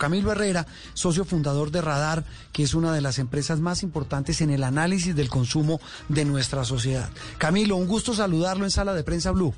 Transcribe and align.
Camilo 0.00 0.32
Herrera, 0.32 0.66
socio 0.94 1.26
fundador 1.26 1.70
de 1.70 1.82
Radar, 1.82 2.24
que 2.52 2.62
es 2.62 2.72
una 2.72 2.94
de 2.94 3.02
las 3.02 3.18
empresas 3.18 3.60
más 3.60 3.82
importantes 3.82 4.40
en 4.40 4.48
el 4.48 4.64
análisis 4.64 5.14
del 5.14 5.28
consumo 5.28 5.78
de 6.08 6.24
nuestra 6.24 6.64
sociedad. 6.64 7.10
Camilo, 7.36 7.76
un 7.76 7.86
gusto 7.86 8.14
saludarlo 8.14 8.64
en 8.64 8.70
Sala 8.70 8.94
de 8.94 9.04
Prensa 9.04 9.30
Blue. 9.30 9.54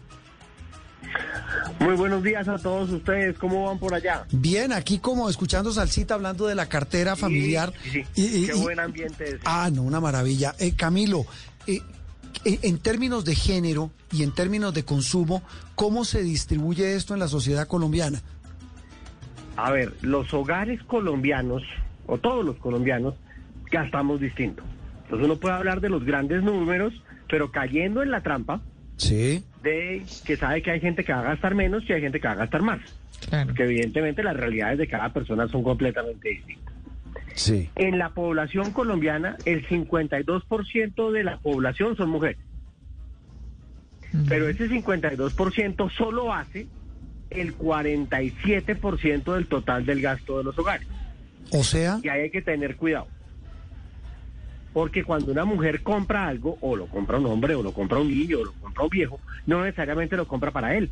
Muy 1.78 1.94
buenos 1.94 2.24
días 2.24 2.48
a 2.48 2.58
todos 2.58 2.90
ustedes, 2.90 3.38
¿cómo 3.38 3.66
van 3.66 3.78
por 3.78 3.94
allá? 3.94 4.26
Bien, 4.32 4.72
aquí 4.72 4.98
como 4.98 5.30
escuchando 5.30 5.72
Salsita 5.72 6.14
hablando 6.14 6.48
de 6.48 6.56
la 6.56 6.68
cartera 6.68 7.14
familiar. 7.14 7.72
Sí, 7.84 8.04
sí. 8.12 8.46
Qué 8.46 8.54
buen 8.54 8.80
ambiente 8.80 9.36
es. 9.36 9.40
Ah, 9.44 9.70
no, 9.72 9.82
una 9.82 10.00
maravilla. 10.00 10.56
Eh, 10.58 10.74
Camilo, 10.74 11.24
eh, 11.68 11.80
en 12.44 12.78
términos 12.78 13.24
de 13.24 13.36
género 13.36 13.92
y 14.10 14.24
en 14.24 14.34
términos 14.34 14.74
de 14.74 14.84
consumo, 14.84 15.42
¿cómo 15.76 16.04
se 16.04 16.22
distribuye 16.22 16.96
esto 16.96 17.14
en 17.14 17.20
la 17.20 17.28
sociedad 17.28 17.68
colombiana? 17.68 18.20
A 19.56 19.70
ver, 19.70 19.92
los 20.02 20.32
hogares 20.34 20.82
colombianos, 20.84 21.62
o 22.06 22.18
todos 22.18 22.44
los 22.44 22.56
colombianos, 22.56 23.14
gastamos 23.70 24.20
distinto. 24.20 24.62
Entonces 25.04 25.26
uno 25.26 25.36
puede 25.36 25.54
hablar 25.54 25.80
de 25.80 25.88
los 25.88 26.04
grandes 26.04 26.42
números, 26.42 26.94
pero 27.28 27.50
cayendo 27.50 28.02
en 28.02 28.10
la 28.10 28.22
trampa 28.22 28.60
sí. 28.96 29.44
de 29.62 30.04
que 30.24 30.36
sabe 30.36 30.62
que 30.62 30.70
hay 30.70 30.80
gente 30.80 31.04
que 31.04 31.12
va 31.12 31.20
a 31.20 31.24
gastar 31.24 31.54
menos 31.54 31.82
y 31.88 31.92
hay 31.92 32.00
gente 32.00 32.20
que 32.20 32.28
va 32.28 32.34
a 32.34 32.36
gastar 32.36 32.62
más. 32.62 32.80
Claro. 33.28 33.48
Porque 33.48 33.64
evidentemente 33.64 34.22
las 34.22 34.36
realidades 34.36 34.78
de 34.78 34.88
cada 34.88 35.12
persona 35.12 35.48
son 35.48 35.62
completamente 35.62 36.28
distintas. 36.28 36.74
Sí. 37.34 37.70
En 37.76 37.98
la 37.98 38.10
población 38.10 38.72
colombiana, 38.72 39.36
el 39.44 39.66
52% 39.66 41.10
de 41.10 41.24
la 41.24 41.38
población 41.38 41.96
son 41.96 42.10
mujeres. 42.10 42.38
Pero 44.28 44.48
ese 44.48 44.68
52% 44.68 45.90
solo 45.90 46.34
hace 46.34 46.66
el 47.40 47.56
47% 47.56 49.34
del 49.34 49.46
total 49.46 49.86
del 49.86 50.00
gasto 50.00 50.38
de 50.38 50.44
los 50.44 50.58
hogares. 50.58 50.86
O 51.50 51.64
sea, 51.64 51.98
Y 52.02 52.08
ahí 52.08 52.22
hay 52.22 52.30
que 52.30 52.42
tener 52.42 52.76
cuidado. 52.76 53.06
Porque 54.72 55.04
cuando 55.04 55.32
una 55.32 55.44
mujer 55.44 55.82
compra 55.82 56.28
algo, 56.28 56.56
o 56.60 56.76
lo 56.76 56.86
compra 56.86 57.18
un 57.18 57.26
hombre, 57.26 57.54
o 57.54 57.62
lo 57.62 57.72
compra 57.72 57.98
un 57.98 58.08
niño, 58.08 58.38
o 58.38 58.44
lo 58.44 58.52
compra 58.52 58.84
un 58.84 58.90
viejo, 58.90 59.20
no 59.46 59.62
necesariamente 59.62 60.16
lo 60.16 60.26
compra 60.26 60.50
para 60.50 60.74
él. 60.76 60.90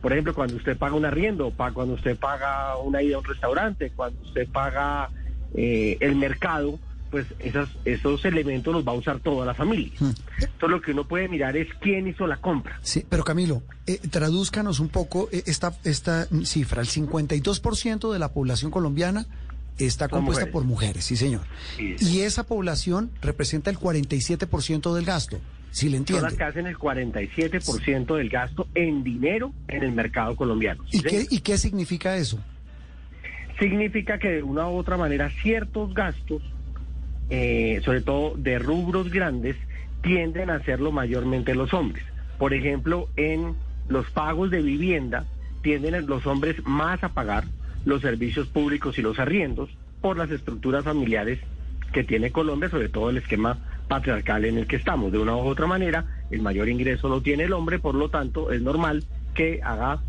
Por 0.00 0.12
ejemplo, 0.12 0.34
cuando 0.34 0.56
usted 0.56 0.76
paga 0.76 0.94
un 0.94 1.04
arriendo, 1.04 1.50
cuando 1.56 1.94
usted 1.94 2.16
paga 2.16 2.76
una 2.78 3.02
ida 3.02 3.16
a 3.16 3.18
un 3.20 3.24
restaurante, 3.24 3.90
cuando 3.96 4.20
usted 4.22 4.46
paga 4.48 5.08
eh, 5.54 5.96
el 6.00 6.14
mercado, 6.14 6.78
pues 7.14 7.26
esas, 7.38 7.68
esos 7.84 8.24
elementos 8.24 8.74
los 8.74 8.84
va 8.84 8.90
a 8.90 8.96
usar 8.96 9.20
toda 9.20 9.46
la 9.46 9.54
familia. 9.54 9.92
Entonces 10.00 10.68
lo 10.68 10.80
que 10.80 10.90
uno 10.90 11.06
puede 11.06 11.28
mirar 11.28 11.56
es 11.56 11.68
quién 11.80 12.08
hizo 12.08 12.26
la 12.26 12.38
compra. 12.38 12.80
sí, 12.82 13.06
pero 13.08 13.22
Camilo, 13.22 13.62
eh, 13.86 14.00
tradúzcanos 14.10 14.80
un 14.80 14.88
poco 14.88 15.28
eh, 15.30 15.44
esta, 15.46 15.72
esta 15.84 16.26
cifra. 16.42 16.82
El 16.82 16.88
52% 16.88 18.12
de 18.12 18.18
la 18.18 18.32
población 18.32 18.72
colombiana 18.72 19.26
está 19.78 20.06
Son 20.08 20.18
compuesta 20.18 20.40
mujeres. 20.46 20.52
por 20.52 20.64
mujeres, 20.64 21.04
sí 21.04 21.16
señor. 21.16 21.42
Sí. 21.76 21.94
Y 22.00 22.20
esa 22.22 22.42
población 22.42 23.12
representa 23.22 23.70
el 23.70 23.78
47% 23.78 24.92
del 24.92 25.04
gasto, 25.04 25.38
si 25.70 25.86
le 25.86 25.92
Son 25.92 25.98
entiende. 25.98 26.22
las 26.24 26.34
que 26.34 26.42
hacen 26.42 26.66
el 26.66 26.76
47% 26.76 28.16
del 28.16 28.28
gasto 28.28 28.66
en 28.74 29.04
dinero 29.04 29.52
en 29.68 29.84
el 29.84 29.92
mercado 29.92 30.34
colombiano. 30.34 30.82
¿sí, 30.90 30.98
¿Y 30.98 31.02
qué? 31.02 31.26
¿Y 31.30 31.38
qué 31.42 31.58
significa 31.58 32.16
eso? 32.16 32.40
significa 33.60 34.18
que 34.18 34.28
de 34.30 34.42
una 34.42 34.68
u 34.68 34.76
otra 34.76 34.96
manera 34.96 35.30
ciertos 35.42 35.94
gastos, 35.94 36.42
eh, 37.30 37.80
sobre 37.84 38.00
todo 38.02 38.34
de 38.36 38.58
rubros 38.58 39.10
grandes, 39.10 39.56
tienden 40.02 40.50
a 40.50 40.56
hacerlo 40.56 40.92
mayormente 40.92 41.54
los 41.54 41.72
hombres. 41.74 42.04
Por 42.38 42.52
ejemplo, 42.54 43.08
en 43.16 43.54
los 43.88 44.10
pagos 44.10 44.50
de 44.50 44.60
vivienda 44.62 45.24
tienden 45.62 46.06
los 46.06 46.26
hombres 46.26 46.56
más 46.66 47.02
a 47.04 47.10
pagar 47.10 47.44
los 47.84 48.02
servicios 48.02 48.46
públicos 48.48 48.98
y 48.98 49.02
los 49.02 49.18
arriendos 49.18 49.70
por 50.00 50.16
las 50.18 50.30
estructuras 50.30 50.84
familiares 50.84 51.38
que 51.92 52.04
tiene 52.04 52.30
Colombia, 52.32 52.68
sobre 52.68 52.88
todo 52.88 53.08
el 53.10 53.18
esquema 53.18 53.58
patriarcal 53.88 54.44
en 54.44 54.58
el 54.58 54.66
que 54.66 54.76
estamos. 54.76 55.12
De 55.12 55.18
una 55.18 55.36
u 55.36 55.40
otra 55.40 55.66
manera, 55.66 56.04
el 56.30 56.42
mayor 56.42 56.68
ingreso 56.68 57.08
lo 57.08 57.20
tiene 57.22 57.44
el 57.44 57.52
hombre, 57.52 57.78
por 57.78 57.94
lo 57.94 58.08
tanto, 58.10 58.50
es 58.52 58.60
normal 58.60 59.04
que 59.34 59.60
haga 59.62 60.00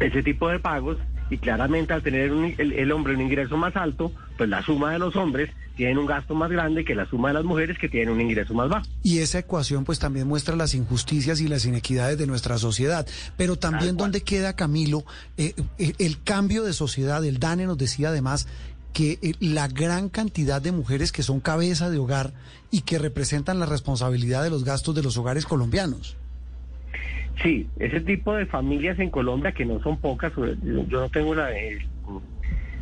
ese 0.00 0.22
tipo 0.22 0.48
de 0.48 0.58
pagos 0.58 0.96
y 1.30 1.38
claramente 1.38 1.92
al 1.92 2.02
tener 2.02 2.32
un- 2.32 2.54
el, 2.58 2.72
el 2.72 2.92
hombre 2.92 3.14
un 3.14 3.20
ingreso 3.20 3.56
más 3.56 3.76
alto, 3.76 4.12
pues 4.38 4.48
la 4.48 4.62
suma 4.62 4.92
de 4.92 5.00
los 5.00 5.16
hombres 5.16 5.50
tienen 5.76 5.98
un 5.98 6.06
gasto 6.06 6.34
más 6.34 6.50
grande 6.50 6.84
que 6.84 6.94
la 6.94 7.06
suma 7.06 7.28
de 7.28 7.34
las 7.34 7.44
mujeres 7.44 7.76
que 7.78 7.88
tienen 7.88 8.08
un 8.08 8.20
ingreso 8.20 8.54
más 8.54 8.68
bajo. 8.68 8.86
Y 9.02 9.18
esa 9.18 9.40
ecuación 9.40 9.84
pues 9.84 9.98
también 9.98 10.26
muestra 10.26 10.56
las 10.56 10.74
injusticias 10.74 11.40
y 11.40 11.48
las 11.48 11.66
inequidades 11.66 12.16
de 12.16 12.26
nuestra 12.26 12.56
sociedad. 12.56 13.06
Pero 13.36 13.56
también 13.56 13.96
dónde 13.96 14.22
queda, 14.22 14.56
Camilo, 14.56 15.04
Eh, 15.36 15.54
eh, 15.78 15.92
el 15.98 16.22
cambio 16.22 16.64
de 16.64 16.72
sociedad. 16.72 17.24
El 17.24 17.38
DANE 17.38 17.66
nos 17.66 17.76
decía 17.78 18.08
además 18.08 18.48
que 18.92 19.18
eh, 19.22 19.34
la 19.40 19.68
gran 19.68 20.08
cantidad 20.08 20.62
de 20.62 20.72
mujeres 20.72 21.12
que 21.12 21.22
son 21.22 21.40
cabeza 21.40 21.90
de 21.90 21.98
hogar 21.98 22.32
y 22.70 22.82
que 22.82 22.98
representan 22.98 23.58
la 23.58 23.66
responsabilidad 23.66 24.42
de 24.42 24.50
los 24.50 24.64
gastos 24.64 24.94
de 24.94 25.02
los 25.02 25.16
hogares 25.16 25.46
colombianos. 25.46 26.16
Sí, 27.42 27.68
ese 27.78 28.00
tipo 28.00 28.34
de 28.34 28.46
familias 28.46 28.98
en 28.98 29.10
Colombia, 29.10 29.52
que 29.52 29.64
no 29.64 29.80
son 29.82 29.98
pocas, 29.98 30.32
yo 30.34 31.00
no 31.00 31.08
tengo 31.08 31.34
la 31.34 31.50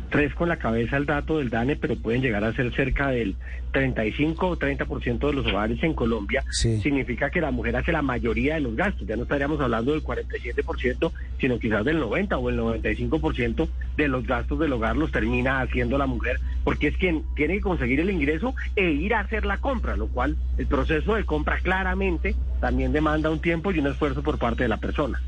tres 0.09 0.33
con 0.33 0.49
la 0.49 0.57
cabeza 0.57 0.97
el 0.97 1.05
dato 1.05 1.37
del 1.39 1.49
DANE, 1.49 1.75
pero 1.75 1.95
pueden 1.95 2.21
llegar 2.21 2.43
a 2.43 2.53
ser 2.53 2.73
cerca 2.75 3.09
del 3.09 3.35
35 3.71 4.47
o 4.47 4.57
30% 4.57 5.27
de 5.27 5.33
los 5.33 5.45
hogares 5.45 5.81
en 5.83 5.93
Colombia, 5.93 6.43
Sí. 6.51 6.79
significa 6.81 7.29
que 7.29 7.41
la 7.41 7.51
mujer 7.51 7.75
hace 7.75 7.91
la 7.91 8.01
mayoría 8.01 8.55
de 8.55 8.61
los 8.61 8.75
gastos. 8.75 9.07
Ya 9.07 9.15
no 9.15 9.23
estaríamos 9.23 9.59
hablando 9.59 9.91
del 9.91 10.01
47%, 10.03 11.11
sino 11.39 11.59
quizás 11.59 11.85
del 11.85 11.99
90 11.99 12.37
o 12.37 12.49
el 12.49 12.57
95% 12.57 13.67
de 13.95 14.07
los 14.07 14.25
gastos 14.25 14.59
del 14.59 14.73
hogar 14.73 14.95
los 14.97 15.11
termina 15.11 15.61
haciendo 15.61 15.97
la 15.97 16.07
mujer, 16.07 16.37
porque 16.67 16.89
es 16.89 16.97
quien 16.97 17.23
tiene 17.33 17.53
que 17.53 17.61
conseguir 17.61 18.01
el 18.01 18.09
ingreso 18.09 18.53
e 18.75 18.91
ir 18.91 19.13
a 19.13 19.21
hacer 19.21 19.45
la 19.45 19.57
compra, 19.59 19.95
lo 19.95 20.09
cual 20.09 20.35
el 20.57 20.67
proceso 20.67 21.15
de 21.15 21.23
compra 21.23 21.59
claramente 21.61 22.35
también 22.59 22.91
demanda 22.91 23.29
un 23.29 23.39
tiempo 23.39 23.71
y 23.71 23.79
un 23.79 23.87
esfuerzo 23.87 24.21
por 24.21 24.37
parte 24.37 24.63
de 24.63 24.67
la 24.67 24.75
persona. 24.75 25.21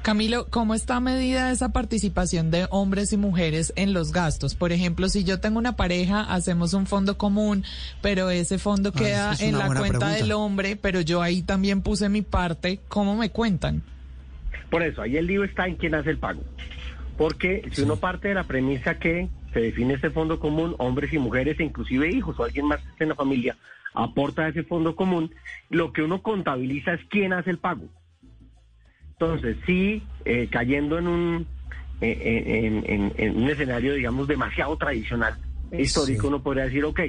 Camilo, 0.00 0.46
¿cómo 0.48 0.72
está 0.74 0.98
medida 1.00 1.50
esa 1.52 1.72
participación 1.74 2.50
de 2.50 2.68
hombres 2.70 3.12
y 3.12 3.18
mujeres 3.18 3.70
en 3.76 3.92
los 3.92 4.12
gastos? 4.12 4.54
Por 4.54 4.72
ejemplo, 4.72 5.10
si 5.10 5.24
yo 5.24 5.40
tengo 5.40 5.58
una 5.58 5.76
pareja, 5.76 6.22
hacemos 6.22 6.72
un 6.72 6.86
fondo 6.86 7.18
común, 7.18 7.64
pero 8.00 8.30
ese 8.30 8.56
fondo 8.56 8.88
Ah, 8.94 8.98
queda 8.98 9.32
es 9.34 9.42
en 9.42 9.58
la 9.58 9.66
cuenta 9.66 9.82
pregunta. 9.82 10.08
del 10.12 10.32
hombre, 10.32 10.76
pero 10.76 11.02
yo 11.02 11.20
ahí 11.20 11.42
también 11.42 11.82
puse 11.82 12.08
mi 12.08 12.22
parte, 12.22 12.80
¿cómo 12.88 13.14
me 13.14 13.28
cuentan? 13.28 13.82
Por 14.70 14.82
eso, 14.82 15.02
ahí 15.02 15.18
el 15.18 15.26
lío 15.26 15.44
está 15.44 15.66
en 15.66 15.74
quién 15.76 15.94
hace 15.94 16.08
el 16.08 16.16
pago. 16.16 16.40
Porque 17.18 17.68
si 17.72 17.82
uno 17.82 17.96
parte 17.96 18.28
de 18.28 18.34
la 18.34 18.44
premisa 18.44 18.94
que 18.94 19.28
se 19.52 19.60
define 19.60 19.94
este 19.94 20.10
fondo 20.10 20.38
común, 20.38 20.74
hombres 20.78 21.12
y 21.12 21.18
mujeres, 21.18 21.58
e 21.60 21.64
inclusive 21.64 22.08
hijos 22.10 22.38
o 22.38 22.44
alguien 22.44 22.66
más 22.66 22.80
que 22.80 22.88
esté 22.90 23.04
en 23.04 23.10
la 23.10 23.14
familia, 23.16 23.56
aporta 23.94 24.42
a 24.42 24.48
ese 24.48 24.62
fondo 24.62 24.94
común, 24.94 25.34
lo 25.70 25.92
que 25.92 26.02
uno 26.02 26.22
contabiliza 26.22 26.92
es 26.94 27.00
quién 27.08 27.32
hace 27.32 27.50
el 27.50 27.58
pago. 27.58 27.86
Entonces, 29.12 29.56
sí, 29.66 30.02
eh, 30.24 30.48
cayendo 30.50 30.98
en 30.98 31.08
un, 31.08 31.46
eh, 32.00 32.16
eh, 32.20 32.66
en, 32.66 32.84
en- 32.86 33.12
en 33.16 33.42
un 33.42 33.50
escenario, 33.50 33.94
digamos, 33.94 34.28
demasiado 34.28 34.76
tradicional, 34.76 35.34
histórico, 35.76 36.28
uno 36.28 36.42
podría 36.42 36.64
decir, 36.64 36.84
ok, 36.84 37.00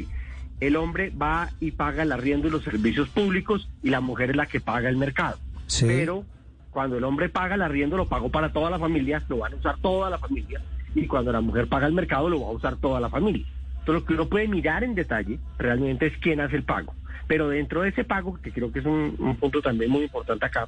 el 0.60 0.76
hombre 0.76 1.12
va 1.12 1.50
y 1.60 1.72
paga 1.72 2.04
el 2.04 2.12
arriendo 2.12 2.48
y 2.48 2.52
los 2.52 2.64
servicios 2.64 3.10
públicos 3.10 3.70
y 3.84 3.90
la 3.92 4.02
mujer 4.02 4.32
es 4.32 4.36
la 4.36 4.48
que 4.48 4.60
paga 4.60 4.90
el 4.90 4.98
mercado. 4.98 5.38
Sí. 5.68 5.86
Pero 5.88 6.26
cuando 6.72 6.98
el 6.98 7.04
hombre 7.04 7.30
paga 7.30 7.56
el 7.56 7.62
arriendo, 7.62 7.96
lo 7.96 8.08
pagó 8.10 8.30
para 8.30 8.52
toda 8.52 8.70
la 8.72 8.80
familia, 8.80 9.24
lo 9.30 9.38
van 9.38 9.54
a 9.54 9.58
usar 9.58 9.78
toda 9.80 10.10
la 10.10 10.18
familia. 10.18 10.62
Y 10.96 11.08
cuando 11.08 11.32
la 11.32 11.42
mujer 11.42 11.68
paga 11.68 11.88
el 11.88 11.94
mercado, 11.94 12.30
lo 12.30 12.42
va 12.42 12.48
a 12.48 12.52
usar 12.52 12.78
toda 12.78 13.00
la 13.00 13.10
familia. 13.10 13.46
Entonces, 13.80 14.02
lo 14.02 14.06
que 14.06 14.14
uno 14.14 14.30
puede 14.30 14.48
mirar 14.48 14.84
en 14.84 14.96
detalle 14.96 15.40
realmente 15.58 16.08
es 16.08 16.18
quién 16.18 16.40
hace 16.42 16.56
el 16.56 16.64
pago. 16.64 16.94
Pero 17.28 17.50
dentro 17.50 17.82
de 17.82 17.90
ese 17.90 18.04
pago, 18.04 18.40
que 18.42 18.52
creo 18.52 18.72
que 18.72 18.80
es 18.80 18.86
un, 18.86 19.16
un 19.20 19.36
punto 19.38 19.62
también 19.62 19.92
muy 19.92 20.04
importante 20.04 20.46
acá, 20.46 20.68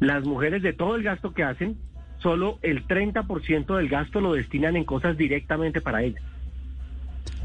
las 0.00 0.24
mujeres 0.24 0.62
de 0.62 0.72
todo 0.72 0.96
el 0.96 1.02
gasto 1.02 1.32
que 1.32 1.42
hacen, 1.42 1.76
solo 2.18 2.58
el 2.62 2.86
30% 2.86 3.76
del 3.76 3.88
gasto 3.88 4.20
lo 4.20 4.34
destinan 4.34 4.76
en 4.76 4.84
cosas 4.84 5.16
directamente 5.16 5.80
para 5.80 6.02
ellas. 6.02 6.22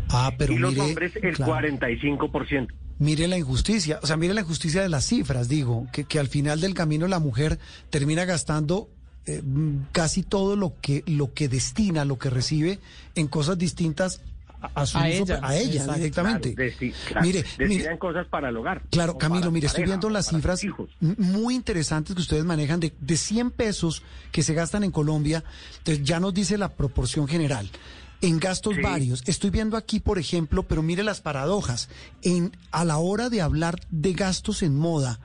Ah, 0.10 0.32
pero 0.38 0.54
y 0.54 0.58
los 0.58 0.74
mire, 0.74 0.86
hombres 0.86 1.16
el 1.22 1.36
claro. 1.36 1.68
45%. 1.68 2.68
Mire 3.00 3.28
la 3.28 3.38
injusticia, 3.38 4.00
o 4.04 4.06
sea, 4.06 4.18
mire 4.18 4.34
la 4.34 4.42
injusticia 4.42 4.82
de 4.82 4.90
las 4.90 5.06
cifras, 5.06 5.50
digo, 5.50 5.88
que, 5.92 6.04
que 6.04 6.20
al 6.20 6.28
final 6.28 6.62
del 6.62 6.74
camino 6.74 7.08
la 7.08 7.20
mujer 7.20 7.58
termina 7.90 8.26
gastando 8.26 8.90
eh, 9.26 9.42
casi 9.92 10.24
todo 10.24 10.56
lo 10.56 10.74
que, 10.82 11.04
lo 11.08 11.34
que 11.34 11.48
destina, 11.48 12.06
lo 12.06 12.18
que 12.18 12.30
recibe 12.30 12.80
en 13.16 13.28
cosas 13.28 13.58
distintas 13.58 14.22
a, 14.62 14.82
a 14.82 14.86
su 14.86 14.98
A 15.00 15.08
uso, 15.08 15.24
ella, 15.24 15.40
a 15.42 15.56
ella 15.58 15.72
exacto. 15.74 15.94
directamente. 15.96 16.54
Claro, 16.56 16.72
desti- 16.72 16.94
claro, 17.08 17.28
Mire, 17.68 17.98
cosas 18.00 18.28
para 18.28 18.50
el 18.50 18.58
hogar. 18.58 18.84
Claro, 18.92 19.18
Camilo, 19.18 19.50
mire, 19.52 19.68
estoy 19.68 19.86
viendo 19.86 20.10
las 20.10 20.28
cifras 20.28 20.62
muy 21.00 21.56
interesantes 21.56 22.16
que 22.16 22.22
ustedes 22.22 22.46
manejan 22.46 22.80
de, 22.80 22.94
de 23.00 23.18
100 23.18 23.52
pesos 23.52 24.04
que 24.32 24.44
se 24.44 24.54
gastan 24.54 24.84
en 24.84 24.92
Colombia. 24.92 25.44
Entonces 25.80 26.04
ya 26.04 26.20
nos 26.20 26.34
dice 26.34 26.58
la 26.60 26.70
proporción 26.70 27.28
general. 27.28 27.70
En 28.22 28.40
gastos 28.40 28.76
Sí. 28.76 28.82
varios. 28.84 29.24
Estoy 29.26 29.50
viendo 29.50 29.78
aquí, 29.78 30.00
por 30.00 30.20
ejemplo, 30.20 30.62
pero 30.62 30.84
mire 30.84 31.04
las 31.04 31.22
paradojas. 31.22 31.90
En, 32.22 32.56
a 32.70 32.86
la 32.86 32.98
hora 33.00 33.32
de 33.32 33.42
hablar 33.42 33.80
de 33.90 34.14
gastos 34.14 34.62
en 34.62 34.78
moda, 34.78 35.20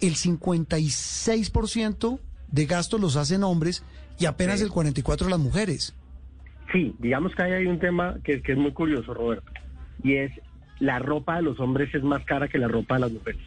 el 0.00 0.14
56% 0.14 2.20
de 2.56 2.66
gastos 2.66 3.00
los 3.00 3.14
hacen 3.16 3.44
hombres 3.44 3.84
y 4.18 4.26
apenas 4.26 4.58
Sí. 4.58 4.64
el 4.64 4.70
44% 4.72 5.28
las 5.28 5.38
mujeres. 5.38 5.94
Sí, 6.72 6.94
digamos 6.98 7.32
que 7.34 7.42
ahí 7.44 7.52
hay 7.52 7.66
un 7.66 7.78
tema 7.78 8.16
que, 8.24 8.42
que 8.42 8.52
es 8.52 8.58
muy 8.58 8.72
curioso, 8.72 9.14
Roberto, 9.14 9.50
y 10.02 10.14
es 10.16 10.32
la 10.80 10.98
ropa 10.98 11.36
de 11.36 11.42
los 11.42 11.60
hombres 11.60 11.94
es 11.94 12.02
más 12.02 12.24
cara 12.24 12.48
que 12.48 12.58
la 12.58 12.66
ropa 12.68 12.94
de 12.94 13.00
las 13.02 13.12
mujeres. 13.12 13.40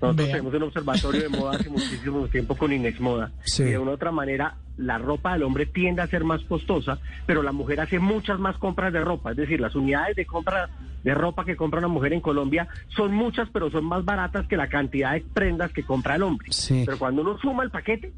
Nosotros 0.00 0.28
tenemos 0.28 0.54
un 0.54 0.62
observatorio 0.64 1.22
de 1.22 1.28
moda 1.30 1.52
hace 1.58 1.70
muchísimo 1.78 2.26
tiempo 2.28 2.56
con 2.56 2.72
Inex 2.72 3.00
Moda. 3.00 3.32
Sí. 3.44 3.62
Y 3.62 3.66
de 3.66 3.78
una 3.78 3.92
u 3.92 3.94
otra 3.94 4.12
manera, 4.12 4.56
la 4.76 4.98
ropa 4.98 5.32
del 5.32 5.44
hombre 5.44 5.66
tiende 5.66 6.02
a 6.02 6.06
ser 6.06 6.24
más 6.24 6.42
costosa, 6.44 6.98
pero 7.26 7.42
la 7.42 7.52
mujer 7.52 7.80
hace 7.80 7.98
muchas 7.98 8.38
más 8.38 8.56
compras 8.58 8.92
de 8.92 9.00
ropa. 9.00 9.30
Es 9.30 9.36
decir, 9.38 9.60
las 9.60 9.74
unidades 9.74 10.14
de 10.16 10.26
compra 10.26 10.68
de 11.04 11.14
ropa 11.14 11.44
que 11.44 11.56
compra 11.56 11.78
una 11.78 11.88
mujer 11.88 12.12
en 12.12 12.20
Colombia 12.20 12.66
son 12.88 13.14
muchas, 13.14 13.48
pero 13.52 13.70
son 13.70 13.84
más 13.84 14.04
baratas 14.04 14.46
que 14.46 14.56
la 14.56 14.68
cantidad 14.68 15.12
de 15.12 15.20
prendas 15.32 15.72
que 15.72 15.84
compra 15.84 16.16
el 16.16 16.22
hombre. 16.22 16.48
Sí. 16.50 16.82
Pero 16.84 16.98
cuando 16.98 17.22
uno 17.22 17.38
suma 17.38 17.62
el 17.62 17.70
paquete, 17.70 18.12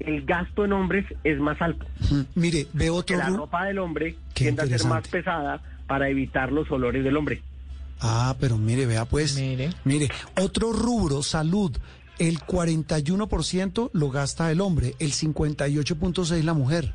el 0.00 0.24
gasto 0.24 0.64
en 0.64 0.72
hombres 0.72 1.06
es 1.24 1.38
más 1.38 1.60
alto. 1.60 1.86
Mm, 2.10 2.20
Mire, 2.34 2.66
veo 2.72 3.04
Que 3.04 3.14
otro... 3.16 3.30
la 3.30 3.36
ropa 3.36 3.64
del 3.64 3.78
hombre 3.78 4.16
Qué 4.34 4.44
tiende 4.44 4.62
a 4.62 4.78
ser 4.78 4.86
más 4.86 5.08
pesada 5.08 5.60
para 5.86 6.08
evitar 6.08 6.52
los 6.52 6.70
olores 6.70 7.04
del 7.04 7.16
hombre. 7.16 7.42
Ah, 8.00 8.34
pero 8.40 8.56
mire, 8.58 8.86
vea 8.86 9.04
pues. 9.04 9.36
Mire. 9.36 9.70
Mire, 9.84 10.08
otro 10.40 10.72
rubro, 10.72 11.22
salud. 11.22 11.76
El 12.18 12.38
41% 12.40 13.90
lo 13.92 14.10
gasta 14.10 14.50
el 14.52 14.60
hombre, 14.60 14.94
el 15.00 15.12
58.6% 15.12 16.42
la 16.42 16.54
mujer. 16.54 16.92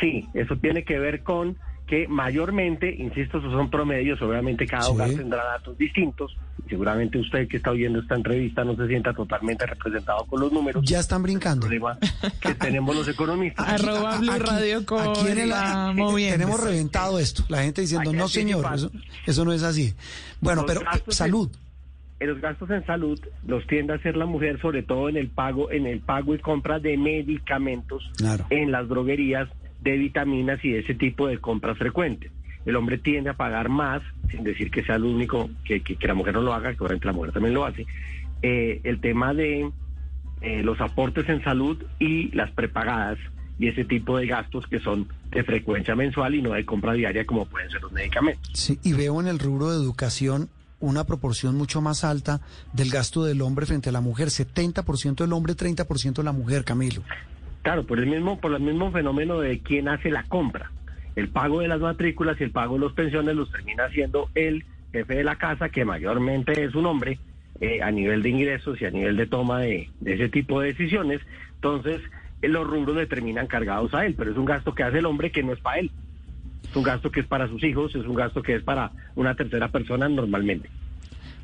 Sí, 0.00 0.26
eso 0.34 0.56
tiene 0.56 0.84
que 0.84 0.98
ver 0.98 1.22
con 1.22 1.56
que 1.86 2.08
mayormente, 2.08 2.94
insisto, 2.94 3.38
esos 3.38 3.52
son 3.52 3.68
promedios, 3.70 4.20
obviamente 4.22 4.66
cada 4.66 4.82
Sí. 4.84 4.92
hogar 4.92 5.10
tendrá 5.10 5.44
datos 5.44 5.76
distintos. 5.76 6.34
y 6.66 6.70
Seguramente 6.70 7.18
usted 7.18 7.46
que 7.46 7.58
está 7.58 7.72
oyendo 7.72 7.98
esta 8.00 8.14
entrevista 8.14 8.64
no 8.64 8.74
se 8.74 8.86
sienta 8.88 9.12
totalmente 9.12 9.66
representado 9.66 10.24
con 10.24 10.40
los 10.40 10.50
números. 10.50 10.82
Ya 10.86 11.00
están 11.00 11.18
El 11.18 11.22
brincando. 11.24 11.60
problema 11.66 11.98
que 12.40 12.54
tenemos 12.54 12.96
los 12.96 13.06
economistas. 13.06 13.68
Arroba 13.84 14.18
Blue 14.18 14.38
Radio 14.38 14.86
con 14.86 15.06
aquí 15.10 15.26
en 15.28 15.38
el- 15.40 15.48
la 15.50 15.92
tenemos 15.94 16.64
reventado 16.64 17.18
esto. 17.18 17.44
La 17.50 17.62
gente 17.62 17.82
diciendo, 17.82 18.12
no 18.14 18.28
señor, 18.28 18.64
eso, 18.74 18.90
eso 19.26 19.44
no 19.44 19.52
es 19.52 19.62
así. 19.62 19.92
Bueno, 20.40 20.62
Los 20.62 20.72
pero 20.72 20.80
eh, 20.90 21.00
salud. 21.08 21.50
En 22.20 22.28
los 22.28 22.40
gastos 22.40 22.70
en 22.70 22.86
salud 22.86 23.20
los 23.46 23.66
tiende 23.66 23.92
a 23.92 23.96
hacer 23.96 24.16
la 24.16 24.24
mujer, 24.24 24.58
sobre 24.62 24.82
todo 24.82 25.10
en 25.10 25.18
el 25.18 25.28
pago, 25.28 25.70
en 25.70 25.86
el 25.86 26.00
pago 26.00 26.34
y 26.34 26.38
compra 26.38 26.78
de 26.78 26.96
medicamentos 26.96 28.08
Claro. 28.16 28.46
en 28.48 28.72
las 28.72 28.88
droguerías, 28.88 29.48
de 29.84 29.96
vitaminas 29.96 30.64
y 30.64 30.74
ese 30.74 30.94
tipo 30.94 31.28
de 31.28 31.38
compras 31.38 31.78
frecuentes. 31.78 32.32
El 32.66 32.74
hombre 32.76 32.98
tiende 32.98 33.30
a 33.30 33.34
pagar 33.34 33.68
más, 33.68 34.02
sin 34.30 34.42
decir 34.42 34.70
que 34.70 34.82
sea 34.82 34.98
lo 34.98 35.10
único 35.10 35.50
que, 35.64 35.80
que- 35.82 35.96
la 36.08 36.14
mujer 36.14 36.34
no 36.34 36.40
lo 36.40 36.54
haga, 36.54 36.72
que 36.74 36.78
obviamente 36.82 37.06
la 37.06 37.12
mujer 37.12 37.32
también 37.32 37.54
lo 37.54 37.64
hace. 37.64 37.86
eh, 38.42 38.80
el 38.84 39.00
tema 39.00 39.32
de 39.32 39.70
eh, 40.42 40.62
los 40.62 40.78
aportes 40.80 41.26
en 41.30 41.42
salud 41.44 41.82
y 41.98 42.30
las 42.36 42.50
prepagadas 42.50 43.18
y 43.58 43.68
ese 43.68 43.84
tipo 43.84 44.18
de 44.18 44.26
gastos 44.26 44.66
que 44.66 44.80
son 44.80 45.08
de 45.30 45.42
frecuencia 45.44 45.94
mensual 45.94 46.34
y 46.34 46.42
no 46.42 46.52
de 46.52 46.64
compra 46.66 46.92
diaria 46.92 47.24
como 47.24 47.46
pueden 47.46 47.70
ser 47.70 47.80
los 47.80 47.92
medicamentos. 47.92 48.50
Sí, 48.52 48.78
y 48.82 48.92
veo 48.92 49.20
en 49.20 49.28
el 49.28 49.38
rubro 49.38 49.70
de 49.70 49.76
educación 49.76 50.48
una 50.80 51.04
proporción 51.04 51.54
mucho 51.56 51.80
más 51.80 52.04
alta 52.04 52.40
del 52.74 52.90
gasto 52.90 53.24
del 53.24 53.40
hombre 53.40 53.64
frente 53.64 53.88
a 53.88 53.92
la 53.92 54.02
mujer. 54.02 54.28
70% 54.28 55.14
del 55.24 55.32
hombre, 55.32 55.54
30% 55.54 56.22
la 56.22 56.32
mujer, 56.32 56.64
Camilo. 56.64 57.02
Claro, 57.64 57.86
por 57.86 57.98
el 57.98 58.06
mismo, 58.06 58.38
por 58.38 58.52
el 58.52 58.60
mismo 58.60 58.92
fenómeno 58.92 59.40
de 59.40 59.60
quién 59.60 59.88
hace 59.88 60.10
la 60.10 60.24
compra. 60.24 60.70
El 61.16 61.28
pago 61.28 61.60
de 61.60 61.68
las 61.68 61.80
matrículas 61.80 62.38
y 62.38 62.44
el 62.44 62.50
pago 62.50 62.74
de 62.74 62.84
las 62.84 62.92
pensiones 62.92 63.34
los 63.34 63.50
termina 63.50 63.86
haciendo 63.86 64.28
el 64.34 64.66
jefe 64.92 65.14
de 65.14 65.24
la 65.24 65.36
casa, 65.36 65.70
que 65.70 65.86
mayormente 65.86 66.62
es 66.62 66.74
un 66.74 66.84
hombre, 66.84 67.18
eh, 67.62 67.80
a 67.82 67.90
nivel 67.90 68.22
de 68.22 68.28
ingresos 68.28 68.78
y 68.82 68.84
a 68.84 68.90
nivel 68.90 69.16
de 69.16 69.26
toma 69.26 69.60
de, 69.60 69.88
de 70.00 70.12
ese 70.12 70.28
tipo 70.28 70.60
de 70.60 70.68
decisiones. 70.68 71.22
Entonces, 71.54 72.02
eh, 72.42 72.48
los 72.48 72.66
rubros 72.66 72.96
le 72.96 73.06
terminan 73.06 73.46
cargados 73.46 73.94
a 73.94 74.04
él, 74.04 74.14
pero 74.14 74.30
es 74.30 74.36
un 74.36 74.44
gasto 74.44 74.74
que 74.74 74.82
hace 74.82 74.98
el 74.98 75.06
hombre 75.06 75.32
que 75.32 75.42
no 75.42 75.54
es 75.54 75.60
para 75.60 75.78
él. 75.78 75.90
Es 76.68 76.76
un 76.76 76.82
gasto 76.82 77.10
que 77.10 77.20
es 77.20 77.26
para 77.26 77.48
sus 77.48 77.64
hijos, 77.64 77.94
es 77.94 78.04
un 78.04 78.14
gasto 78.14 78.42
que 78.42 78.56
es 78.56 78.62
para 78.62 78.90
una 79.14 79.34
tercera 79.36 79.68
persona 79.68 80.06
normalmente. 80.06 80.68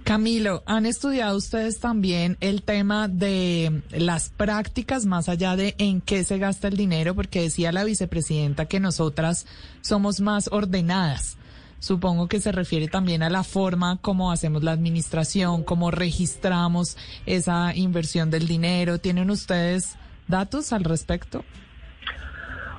Camilo, 0.04 0.62
¿han 0.66 0.86
estudiado 0.86 1.36
ustedes 1.36 1.78
también 1.78 2.36
el 2.40 2.62
tema 2.62 3.06
de 3.06 3.82
las 3.90 4.30
prácticas 4.30 5.06
más 5.06 5.28
allá 5.28 5.56
de 5.56 5.74
en 5.78 6.00
qué 6.00 6.24
se 6.24 6.38
gasta 6.38 6.68
el 6.68 6.76
dinero? 6.76 7.14
Porque 7.14 7.42
decía 7.42 7.70
la 7.70 7.84
vicepresidenta 7.84 8.66
que 8.66 8.80
nosotras 8.80 9.46
somos 9.82 10.20
más 10.20 10.48
ordenadas. 10.50 11.36
Supongo 11.78 12.28
que 12.28 12.40
se 12.40 12.52
refiere 12.52 12.88
también 12.88 13.22
a 13.22 13.30
la 13.30 13.42
forma 13.42 13.98
como 13.98 14.32
hacemos 14.32 14.62
la 14.62 14.72
administración, 14.72 15.64
cómo 15.64 15.90
registramos 15.90 16.96
esa 17.24 17.74
inversión 17.74 18.30
del 18.30 18.46
dinero. 18.46 18.98
¿Tienen 18.98 19.30
ustedes 19.30 19.96
datos 20.28 20.72
al 20.72 20.84
respecto? 20.84 21.44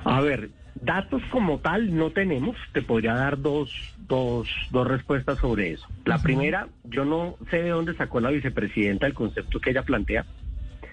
A 0.04 0.20
ver, 0.20 0.50
datos 0.80 1.22
como 1.30 1.58
tal 1.58 1.94
no 1.96 2.10
tenemos. 2.10 2.56
Te 2.72 2.82
podría 2.82 3.14
dar 3.14 3.40
dos, 3.40 3.70
dos, 4.08 4.48
dos 4.70 4.86
respuestas 4.86 5.38
sobre 5.38 5.72
eso. 5.72 5.86
La 6.04 6.22
primera, 6.22 6.68
yo 6.84 7.04
no 7.04 7.36
sé 7.50 7.62
de 7.62 7.70
dónde 7.70 7.94
sacó 7.94 8.20
la 8.20 8.30
vicepresidenta 8.30 9.06
el 9.06 9.14
concepto 9.14 9.60
que 9.60 9.70
ella 9.70 9.82
plantea, 9.82 10.24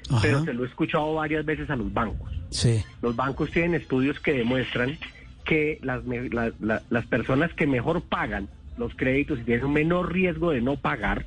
Ajá. 0.10 0.20
pero 0.22 0.44
se 0.44 0.54
lo 0.54 0.64
he 0.64 0.68
escuchado 0.68 1.14
varias 1.16 1.46
veces 1.46 1.70
a 1.70 1.76
los 1.76 1.94
bancos. 1.94 2.32
Sí. 2.50 2.84
Los 3.02 3.16
bancos 3.16 3.52
tienen 3.52 3.76
estudios 3.76 4.20
que 4.20 4.34
demuestran 4.34 4.98
que 5.46 5.80
las, 5.82 6.04
me- 6.04 6.30
la- 6.30 6.52
la- 6.60 6.84
las 6.90 7.06
personas 7.08 7.54
que 7.54 7.66
mejor 7.68 8.02
pagan 8.04 8.48
los 8.78 8.94
créditos 8.96 9.40
y 9.40 9.44
tienen 9.44 9.66
un 9.66 9.74
menor 9.74 10.12
riesgo 10.14 10.52
de 10.52 10.62
no 10.62 10.76
pagar, 10.76 11.26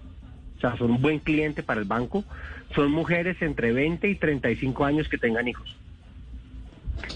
o 0.57 0.61
sea, 0.61 0.77
son 0.77 0.93
un 0.93 1.03
buen 1.03 1.19
cliente 1.19 1.63
para 1.63 1.81
el 1.81 1.87
banco, 1.87 2.25
son 2.75 2.91
mujeres 2.93 3.37
entre 3.43 3.73
20 3.73 4.09
y 4.09 4.15
35 4.15 4.85
años 4.85 5.09
que 5.09 5.19
tengan 5.19 5.49
hijos. 5.49 5.77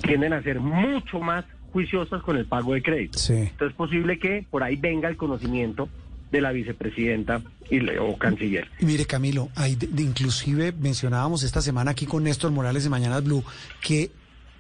Tienden 0.02 0.32
a 0.32 0.42
ser 0.42 0.60
mucho 0.60 1.20
más 1.20 1.44
juiciosas 1.72 2.22
con 2.22 2.36
el 2.36 2.46
pago 2.46 2.74
de 2.74 2.82
crédito. 2.82 3.18
Sí. 3.18 3.34
Entonces 3.34 3.68
es 3.70 3.74
posible 3.74 4.18
que 4.18 4.46
por 4.50 4.62
ahí 4.62 4.76
venga 4.76 5.08
el 5.08 5.16
conocimiento 5.16 5.88
de 6.30 6.40
la 6.40 6.50
vicepresidenta 6.52 7.42
y 7.70 7.80
le- 7.80 7.98
o 7.98 8.16
canciller. 8.16 8.68
Y 8.80 8.84
mire, 8.84 9.04
Camilo, 9.06 9.48
hay 9.54 9.76
de- 9.76 9.86
de- 9.86 10.02
inclusive 10.02 10.72
mencionábamos 10.72 11.42
esta 11.42 11.60
semana 11.62 11.92
aquí 11.92 12.06
con 12.06 12.24
Néstor 12.24 12.50
Morales 12.50 12.84
de 12.84 12.90
Mañanas 12.90 13.22
Blue 13.24 13.44
que, 13.80 14.10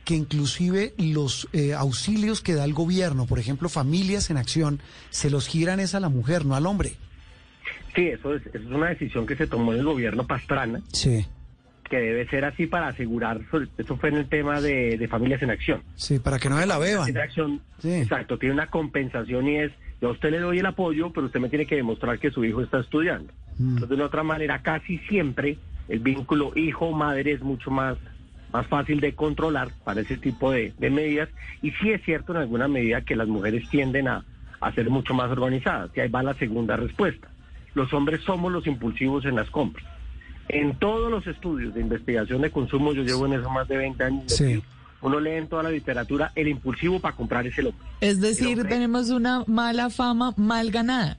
que 0.04 0.14
inclusive 0.14 0.94
los 0.98 1.48
eh, 1.52 1.74
auxilios 1.74 2.40
que 2.40 2.54
da 2.54 2.64
el 2.64 2.72
gobierno, 2.74 3.26
por 3.26 3.38
ejemplo, 3.40 3.68
familias 3.68 4.30
en 4.30 4.36
acción, 4.36 4.80
se 5.10 5.30
los 5.30 5.48
giran 5.48 5.80
es 5.80 5.94
a 5.96 6.00
la 6.00 6.08
mujer, 6.08 6.44
no 6.44 6.54
al 6.54 6.66
hombre. 6.66 6.92
Sí, 7.96 8.08
eso 8.08 8.34
es, 8.34 8.42
eso 8.46 8.58
es 8.58 8.66
una 8.66 8.88
decisión 8.90 9.26
que 9.26 9.34
se 9.36 9.46
tomó 9.46 9.72
en 9.72 9.80
el 9.80 9.84
gobierno 9.86 10.26
Pastrana, 10.26 10.80
Sí, 10.92 11.26
que 11.88 11.98
debe 11.98 12.26
ser 12.28 12.44
así 12.44 12.66
para 12.66 12.88
asegurar, 12.88 13.40
eso 13.78 13.96
fue 13.96 14.08
en 14.10 14.16
el 14.16 14.28
tema 14.28 14.60
de, 14.60 14.96
de 14.98 15.08
familias 15.08 15.42
en 15.42 15.50
acción. 15.50 15.82
sí, 15.94 16.18
para 16.18 16.38
que 16.38 16.48
no 16.48 16.58
se 16.58 16.66
la 16.66 16.78
beban. 16.78 17.08
En 17.08 17.18
acción, 17.18 17.60
Sí. 17.78 17.92
exacto, 17.92 18.38
tiene 18.38 18.54
una 18.54 18.66
compensación 18.68 19.48
y 19.48 19.56
es, 19.56 19.72
yo 20.00 20.08
a 20.08 20.12
usted 20.12 20.30
le 20.30 20.38
doy 20.40 20.58
el 20.58 20.66
apoyo, 20.66 21.10
pero 21.12 21.26
usted 21.26 21.40
me 21.40 21.48
tiene 21.48 21.66
que 21.66 21.76
demostrar 21.76 22.18
que 22.18 22.30
su 22.30 22.44
hijo 22.44 22.62
está 22.62 22.80
estudiando. 22.80 23.32
Mm. 23.58 23.68
Entonces, 23.68 23.88
de 23.88 23.94
una 23.94 24.04
otra 24.06 24.22
manera, 24.22 24.62
casi 24.62 24.98
siempre 25.08 25.58
el 25.88 26.00
vínculo 26.00 26.52
hijo-madre 26.56 27.32
es 27.32 27.40
mucho 27.42 27.70
más, 27.70 27.96
más 28.52 28.66
fácil 28.66 29.00
de 29.00 29.14
controlar 29.14 29.68
para 29.84 30.00
ese 30.00 30.16
tipo 30.16 30.50
de, 30.50 30.72
de 30.78 30.90
medidas. 30.90 31.28
Y 31.62 31.70
sí 31.72 31.90
es 31.90 32.02
cierto 32.04 32.32
en 32.32 32.38
alguna 32.38 32.68
medida 32.68 33.00
que 33.02 33.16
las 33.16 33.28
mujeres 33.28 33.68
tienden 33.70 34.08
a, 34.08 34.24
a 34.60 34.72
ser 34.72 34.90
mucho 34.90 35.14
más 35.14 35.30
organizadas. 35.30 35.90
Y 35.94 36.00
ahí 36.00 36.08
va 36.08 36.22
la 36.22 36.34
segunda 36.34 36.76
respuesta. 36.76 37.28
Los 37.74 37.92
hombres 37.92 38.20
somos 38.22 38.50
los 38.52 38.66
impulsivos 38.66 39.24
en 39.26 39.36
las 39.36 39.48
compras. 39.50 39.84
En 40.48 40.78
todos 40.78 41.10
los 41.10 41.26
estudios 41.26 41.74
de 41.74 41.80
investigación 41.80 42.42
de 42.42 42.50
consumo, 42.50 42.92
yo 42.92 43.02
llevo 43.02 43.26
en 43.26 43.34
eso 43.34 43.50
más 43.50 43.66
de 43.68 43.76
20 43.76 44.04
años. 44.04 44.24
Sí. 44.32 44.62
Uno 45.02 45.20
lee 45.20 45.32
en 45.32 45.48
toda 45.48 45.62
la 45.64 45.70
literatura, 45.70 46.32
el 46.34 46.48
impulsivo 46.48 47.00
para 47.00 47.14
comprar 47.16 47.46
es 47.46 47.56
el 47.58 47.68
hombre. 47.68 47.86
Es 48.00 48.20
decir, 48.20 48.58
hombre- 48.58 48.68
tenemos 48.68 49.10
una 49.10 49.44
mala 49.46 49.90
fama 49.90 50.32
mal 50.36 50.70
ganada. 50.70 51.18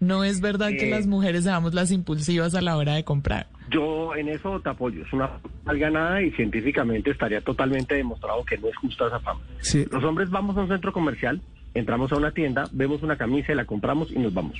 No 0.00 0.22
es 0.22 0.40
verdad 0.40 0.68
que 0.68 0.86
Eh. 0.86 0.90
las 0.90 1.06
mujeres 1.08 1.42
seamos 1.44 1.74
las 1.74 1.90
impulsivas 1.90 2.54
a 2.54 2.60
la 2.60 2.76
hora 2.76 2.94
de 2.94 3.02
comprar. 3.04 3.48
Yo 3.70 4.14
en 4.14 4.28
eso 4.28 4.60
te 4.60 4.68
apoyo. 4.70 5.04
Es 5.04 5.12
una 5.12 5.28
mal 5.64 5.78
ganada 5.78 6.22
y 6.22 6.30
científicamente 6.30 7.10
estaría 7.10 7.40
totalmente 7.40 7.96
demostrado 7.96 8.44
que 8.44 8.56
no 8.58 8.68
es 8.68 8.76
justa 8.76 9.08
esa 9.08 9.18
fama. 9.20 9.40
Sí. 9.60 9.84
Los 9.90 10.04
hombres 10.04 10.30
vamos 10.30 10.56
a 10.56 10.60
un 10.60 10.68
centro 10.68 10.92
comercial, 10.92 11.40
entramos 11.74 12.12
a 12.12 12.16
una 12.16 12.30
tienda, 12.30 12.64
vemos 12.72 13.02
una 13.02 13.16
camisa 13.16 13.52
y 13.52 13.56
la 13.56 13.64
compramos 13.64 14.10
y 14.12 14.18
nos 14.20 14.32
vamos. 14.32 14.56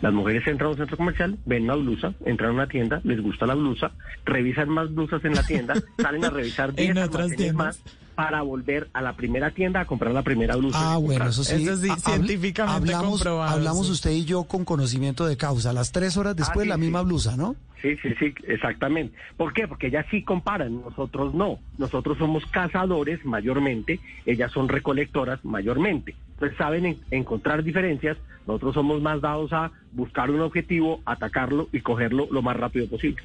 Las 0.00 0.12
mujeres 0.12 0.46
entran 0.46 0.68
a 0.68 0.70
un 0.72 0.76
centro 0.76 0.96
comercial, 0.96 1.38
ven 1.46 1.64
una 1.64 1.74
blusa, 1.74 2.12
entran 2.24 2.50
a 2.50 2.52
una 2.54 2.66
tienda, 2.66 3.00
les 3.04 3.20
gusta 3.20 3.46
la 3.46 3.54
blusa, 3.54 3.92
revisan 4.24 4.68
más 4.68 4.94
blusas 4.94 5.24
en 5.24 5.34
la 5.34 5.42
tienda, 5.42 5.74
salen 5.98 6.24
a 6.24 6.30
revisar 6.30 6.74
10 6.74 6.90
En 6.90 6.98
otras 6.98 7.14
almacenes 7.14 7.36
tiendas. 7.36 7.56
más 7.84 7.96
para 8.16 8.40
volver 8.42 8.88
a 8.94 9.02
la 9.02 9.12
primera 9.14 9.50
tienda 9.52 9.80
a 9.80 9.84
comprar 9.84 10.12
la 10.12 10.22
primera 10.22 10.56
blusa. 10.56 10.94
Ah, 10.94 10.96
bueno, 10.96 11.26
eso 11.28 11.44
sí. 11.44 11.62
Eso 11.62 11.76
sí, 11.76 11.90
ha- 11.90 11.96
científicamente 11.96 12.92
hablamos, 12.94 13.18
comprobado, 13.22 13.52
Hablamos 13.52 13.86
sí. 13.86 13.92
usted 13.92 14.10
y 14.10 14.24
yo 14.24 14.44
con 14.44 14.64
conocimiento 14.64 15.26
de 15.26 15.36
causa. 15.36 15.72
Las 15.74 15.92
tres 15.92 16.16
horas 16.16 16.34
después, 16.34 16.64
sí, 16.64 16.68
la 16.68 16.76
sí. 16.76 16.80
misma 16.80 17.02
blusa, 17.02 17.36
¿no? 17.36 17.54
Sí, 17.82 17.94
sí, 18.02 18.08
sí, 18.18 18.34
exactamente. 18.48 19.14
¿Por 19.36 19.52
qué? 19.52 19.68
Porque 19.68 19.88
ellas 19.88 20.06
sí 20.10 20.22
comparan, 20.22 20.80
nosotros 20.80 21.34
no. 21.34 21.60
Nosotros 21.76 22.16
somos 22.16 22.44
cazadores 22.46 23.22
mayormente, 23.24 24.00
ellas 24.24 24.50
son 24.50 24.68
recolectoras 24.68 25.44
mayormente. 25.44 26.16
Entonces 26.30 26.56
saben 26.56 26.86
en- 26.86 26.98
encontrar 27.10 27.62
diferencias, 27.62 28.16
nosotros 28.46 28.74
somos 28.74 29.02
más 29.02 29.20
dados 29.20 29.52
a 29.52 29.70
buscar 29.92 30.30
un 30.30 30.40
objetivo, 30.40 31.00
atacarlo 31.04 31.68
y 31.70 31.80
cogerlo 31.80 32.26
lo 32.30 32.40
más 32.40 32.56
rápido 32.56 32.88
posible. 32.88 33.18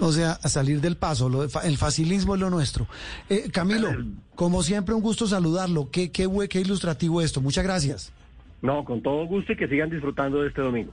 O 0.00 0.12
sea, 0.12 0.32
a 0.32 0.48
salir 0.48 0.80
del 0.80 0.96
paso, 0.96 1.28
lo 1.28 1.46
de 1.46 1.58
el 1.64 1.76
facilismo 1.78 2.34
es 2.34 2.40
lo 2.40 2.50
nuestro. 2.50 2.86
Eh, 3.28 3.50
Camilo, 3.52 3.90
como 4.34 4.62
siempre, 4.62 4.94
un 4.94 5.02
gusto 5.02 5.26
saludarlo. 5.26 5.90
Qué, 5.90 6.10
qué, 6.10 6.28
qué 6.48 6.60
ilustrativo 6.60 7.22
esto. 7.22 7.40
Muchas 7.40 7.64
gracias. 7.64 8.12
No, 8.62 8.84
con 8.84 9.02
todo 9.02 9.26
gusto 9.26 9.52
y 9.52 9.56
que 9.56 9.68
sigan 9.68 9.90
disfrutando 9.90 10.40
de 10.40 10.48
este 10.48 10.62
domingo. 10.62 10.92